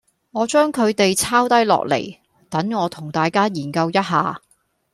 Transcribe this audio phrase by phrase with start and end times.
[0.31, 2.17] 我將佢哋抄低落嚟，
[2.49, 4.41] 等我同大家研究一下